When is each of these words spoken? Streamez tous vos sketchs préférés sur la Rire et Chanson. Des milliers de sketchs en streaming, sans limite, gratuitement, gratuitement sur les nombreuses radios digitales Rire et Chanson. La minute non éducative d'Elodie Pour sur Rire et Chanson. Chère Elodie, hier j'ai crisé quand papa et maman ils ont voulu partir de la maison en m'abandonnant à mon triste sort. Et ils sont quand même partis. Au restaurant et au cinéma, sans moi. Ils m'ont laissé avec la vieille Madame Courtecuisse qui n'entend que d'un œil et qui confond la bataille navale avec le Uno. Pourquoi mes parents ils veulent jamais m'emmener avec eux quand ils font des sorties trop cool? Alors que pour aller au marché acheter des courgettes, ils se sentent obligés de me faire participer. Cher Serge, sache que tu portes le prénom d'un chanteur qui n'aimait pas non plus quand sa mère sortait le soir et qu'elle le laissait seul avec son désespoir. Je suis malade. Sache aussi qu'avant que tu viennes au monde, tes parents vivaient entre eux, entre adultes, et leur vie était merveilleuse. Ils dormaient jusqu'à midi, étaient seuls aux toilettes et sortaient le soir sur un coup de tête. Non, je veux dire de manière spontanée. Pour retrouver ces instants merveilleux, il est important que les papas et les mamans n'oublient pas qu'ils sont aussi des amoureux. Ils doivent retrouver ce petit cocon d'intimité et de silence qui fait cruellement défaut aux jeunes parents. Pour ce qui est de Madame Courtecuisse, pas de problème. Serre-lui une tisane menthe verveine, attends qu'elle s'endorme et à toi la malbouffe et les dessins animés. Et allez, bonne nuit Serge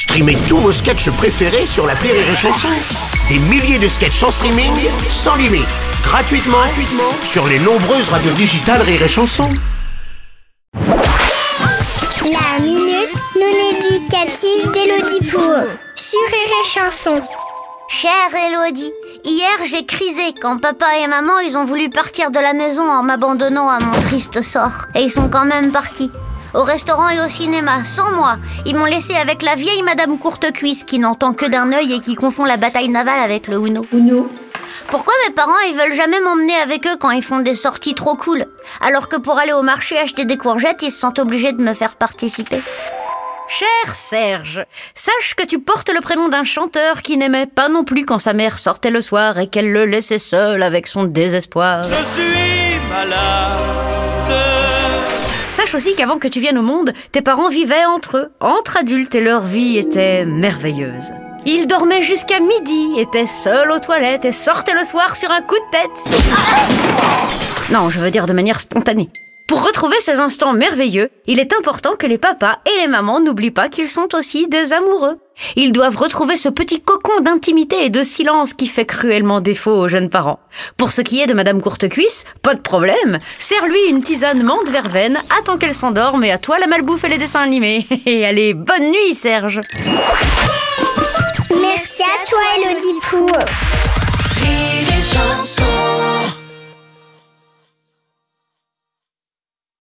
Streamez 0.00 0.38
tous 0.48 0.56
vos 0.56 0.72
sketchs 0.72 1.10
préférés 1.10 1.66
sur 1.66 1.86
la 1.86 1.92
Rire 1.92 2.14
et 2.14 2.34
Chanson. 2.34 2.68
Des 3.28 3.38
milliers 3.38 3.78
de 3.78 3.86
sketchs 3.86 4.22
en 4.22 4.30
streaming, 4.30 4.72
sans 5.10 5.36
limite, 5.36 5.68
gratuitement, 6.02 6.56
gratuitement 6.56 7.12
sur 7.22 7.46
les 7.46 7.58
nombreuses 7.58 8.08
radios 8.08 8.32
digitales 8.32 8.80
Rire 8.80 9.02
et 9.02 9.08
Chanson. 9.08 9.46
La 10.72 12.62
minute 12.62 13.14
non 13.36 13.76
éducative 13.76 14.70
d'Elodie 14.72 15.26
Pour 15.30 15.68
sur 15.94 16.20
Rire 16.28 16.54
et 16.64 16.66
Chanson. 16.66 17.20
Chère 17.90 18.34
Elodie, 18.48 18.92
hier 19.22 19.58
j'ai 19.66 19.84
crisé 19.84 20.32
quand 20.40 20.56
papa 20.56 20.86
et 21.04 21.08
maman 21.08 21.40
ils 21.40 21.58
ont 21.58 21.66
voulu 21.66 21.90
partir 21.90 22.30
de 22.30 22.38
la 22.38 22.54
maison 22.54 22.90
en 22.90 23.02
m'abandonnant 23.02 23.68
à 23.68 23.78
mon 23.80 24.00
triste 24.00 24.40
sort. 24.40 24.86
Et 24.94 25.02
ils 25.02 25.10
sont 25.10 25.28
quand 25.28 25.44
même 25.44 25.72
partis. 25.72 26.10
Au 26.54 26.62
restaurant 26.62 27.08
et 27.08 27.20
au 27.20 27.28
cinéma, 27.28 27.84
sans 27.84 28.10
moi. 28.10 28.36
Ils 28.66 28.76
m'ont 28.76 28.84
laissé 28.84 29.14
avec 29.14 29.42
la 29.42 29.54
vieille 29.54 29.82
Madame 29.82 30.18
Courtecuisse 30.18 30.84
qui 30.84 30.98
n'entend 30.98 31.32
que 31.32 31.46
d'un 31.46 31.72
œil 31.72 31.94
et 31.94 32.00
qui 32.00 32.16
confond 32.16 32.44
la 32.44 32.56
bataille 32.56 32.88
navale 32.88 33.20
avec 33.20 33.46
le 33.46 33.56
Uno. 33.64 33.86
Pourquoi 34.90 35.14
mes 35.26 35.32
parents 35.32 35.52
ils 35.68 35.76
veulent 35.76 35.94
jamais 35.94 36.20
m'emmener 36.20 36.56
avec 36.56 36.86
eux 36.86 36.96
quand 36.98 37.10
ils 37.10 37.22
font 37.22 37.38
des 37.38 37.54
sorties 37.54 37.94
trop 37.94 38.16
cool? 38.16 38.46
Alors 38.80 39.08
que 39.08 39.16
pour 39.16 39.38
aller 39.38 39.52
au 39.52 39.62
marché 39.62 39.96
acheter 39.98 40.24
des 40.24 40.36
courgettes, 40.36 40.82
ils 40.82 40.90
se 40.90 40.98
sentent 40.98 41.20
obligés 41.20 41.52
de 41.52 41.62
me 41.62 41.72
faire 41.72 41.94
participer. 41.96 42.60
Cher 43.48 43.94
Serge, 43.94 44.64
sache 44.94 45.34
que 45.36 45.44
tu 45.44 45.58
portes 45.58 45.90
le 45.92 46.00
prénom 46.00 46.28
d'un 46.28 46.44
chanteur 46.44 47.02
qui 47.02 47.16
n'aimait 47.16 47.46
pas 47.46 47.68
non 47.68 47.84
plus 47.84 48.04
quand 48.04 48.20
sa 48.20 48.32
mère 48.32 48.58
sortait 48.58 48.90
le 48.90 49.00
soir 49.00 49.38
et 49.38 49.48
qu'elle 49.48 49.72
le 49.72 49.84
laissait 49.84 50.18
seul 50.18 50.62
avec 50.62 50.86
son 50.86 51.04
désespoir. 51.04 51.82
Je 51.82 52.04
suis 52.04 52.78
malade. 52.88 53.89
Sache 55.50 55.74
aussi 55.74 55.96
qu'avant 55.96 56.18
que 56.18 56.28
tu 56.28 56.38
viennes 56.38 56.58
au 56.58 56.62
monde, 56.62 56.92
tes 57.10 57.22
parents 57.22 57.48
vivaient 57.48 57.84
entre 57.84 58.18
eux, 58.18 58.32
entre 58.40 58.76
adultes, 58.76 59.16
et 59.16 59.20
leur 59.20 59.42
vie 59.42 59.78
était 59.78 60.24
merveilleuse. 60.24 61.12
Ils 61.44 61.66
dormaient 61.66 62.04
jusqu'à 62.04 62.38
midi, 62.38 63.00
étaient 63.00 63.26
seuls 63.26 63.72
aux 63.72 63.80
toilettes 63.80 64.24
et 64.24 64.30
sortaient 64.32 64.74
le 64.74 64.84
soir 64.84 65.16
sur 65.16 65.30
un 65.32 65.42
coup 65.42 65.56
de 65.56 65.70
tête. 65.72 66.14
Non, 67.72 67.88
je 67.88 67.98
veux 67.98 68.12
dire 68.12 68.26
de 68.26 68.32
manière 68.32 68.60
spontanée. 68.60 69.08
Pour 69.50 69.64
retrouver 69.64 69.96
ces 69.98 70.20
instants 70.20 70.52
merveilleux, 70.52 71.10
il 71.26 71.40
est 71.40 71.52
important 71.52 71.96
que 71.96 72.06
les 72.06 72.18
papas 72.18 72.58
et 72.72 72.80
les 72.82 72.86
mamans 72.86 73.18
n'oublient 73.18 73.50
pas 73.50 73.68
qu'ils 73.68 73.88
sont 73.88 74.14
aussi 74.14 74.46
des 74.46 74.72
amoureux. 74.72 75.18
Ils 75.56 75.72
doivent 75.72 75.96
retrouver 75.96 76.36
ce 76.36 76.48
petit 76.48 76.80
cocon 76.80 77.20
d'intimité 77.20 77.84
et 77.84 77.90
de 77.90 78.04
silence 78.04 78.54
qui 78.54 78.68
fait 78.68 78.86
cruellement 78.86 79.40
défaut 79.40 79.72
aux 79.72 79.88
jeunes 79.88 80.08
parents. 80.08 80.38
Pour 80.76 80.92
ce 80.92 81.02
qui 81.02 81.20
est 81.20 81.26
de 81.26 81.34
Madame 81.34 81.60
Courtecuisse, 81.60 82.26
pas 82.44 82.54
de 82.54 82.60
problème. 82.60 83.18
Serre-lui 83.40 83.88
une 83.88 84.04
tisane 84.04 84.44
menthe 84.44 84.68
verveine, 84.68 85.18
attends 85.36 85.58
qu'elle 85.58 85.74
s'endorme 85.74 86.22
et 86.22 86.30
à 86.30 86.38
toi 86.38 86.60
la 86.60 86.68
malbouffe 86.68 87.02
et 87.02 87.08
les 87.08 87.18
dessins 87.18 87.42
animés. 87.42 87.88
Et 88.06 88.24
allez, 88.24 88.54
bonne 88.54 88.92
nuit 88.92 89.14
Serge 89.16 89.60